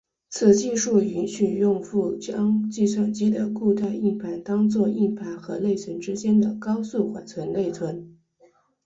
[0.31, 8.17] 此技术允许用户将计算机的固态硬盘当做硬盘和内存之间的高速缓存内存。